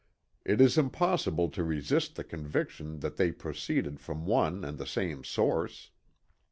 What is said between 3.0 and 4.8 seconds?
that they proceeded from one and